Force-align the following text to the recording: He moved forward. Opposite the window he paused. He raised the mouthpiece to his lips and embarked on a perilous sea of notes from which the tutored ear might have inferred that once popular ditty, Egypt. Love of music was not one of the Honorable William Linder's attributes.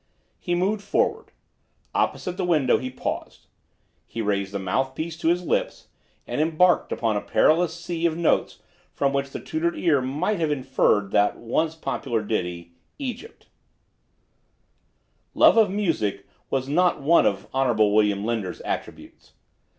He 0.39 0.55
moved 0.55 0.81
forward. 0.81 1.27
Opposite 1.93 2.35
the 2.35 2.43
window 2.43 2.79
he 2.79 2.89
paused. 2.89 3.45
He 4.07 4.19
raised 4.19 4.51
the 4.51 4.57
mouthpiece 4.57 5.15
to 5.19 5.27
his 5.27 5.43
lips 5.45 5.89
and 6.25 6.41
embarked 6.41 6.91
on 6.91 7.15
a 7.15 7.21
perilous 7.21 7.75
sea 7.75 8.07
of 8.07 8.17
notes 8.17 8.57
from 8.95 9.13
which 9.13 9.29
the 9.29 9.39
tutored 9.39 9.77
ear 9.77 10.01
might 10.01 10.39
have 10.39 10.49
inferred 10.49 11.11
that 11.11 11.37
once 11.37 11.75
popular 11.75 12.23
ditty, 12.23 12.71
Egypt. 12.97 13.45
Love 15.35 15.55
of 15.55 15.69
music 15.69 16.25
was 16.49 16.67
not 16.67 16.99
one 17.03 17.27
of 17.27 17.43
the 17.43 17.49
Honorable 17.53 17.93
William 17.93 18.25
Linder's 18.25 18.59
attributes. 18.61 19.33